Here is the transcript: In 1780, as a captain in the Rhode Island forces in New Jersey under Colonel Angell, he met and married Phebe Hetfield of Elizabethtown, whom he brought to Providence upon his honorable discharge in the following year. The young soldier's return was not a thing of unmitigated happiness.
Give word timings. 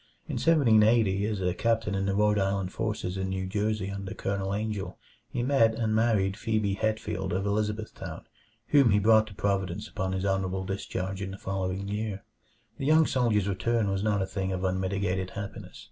In 0.27 0.37
1780, 0.37 1.27
as 1.27 1.41
a 1.41 1.53
captain 1.53 1.93
in 1.93 2.07
the 2.07 2.15
Rhode 2.15 2.39
Island 2.39 2.71
forces 2.73 3.17
in 3.17 3.29
New 3.29 3.45
Jersey 3.45 3.91
under 3.91 4.15
Colonel 4.15 4.51
Angell, 4.51 4.97
he 5.29 5.43
met 5.43 5.75
and 5.75 5.93
married 5.93 6.35
Phebe 6.35 6.73
Hetfield 6.75 7.31
of 7.31 7.45
Elizabethtown, 7.45 8.25
whom 8.69 8.89
he 8.89 8.97
brought 8.97 9.27
to 9.27 9.35
Providence 9.35 9.87
upon 9.87 10.13
his 10.13 10.25
honorable 10.25 10.63
discharge 10.63 11.21
in 11.21 11.29
the 11.29 11.37
following 11.37 11.87
year. 11.87 12.23
The 12.79 12.87
young 12.87 13.05
soldier's 13.05 13.47
return 13.47 13.91
was 13.91 14.01
not 14.01 14.23
a 14.23 14.25
thing 14.25 14.51
of 14.51 14.63
unmitigated 14.63 15.29
happiness. 15.37 15.79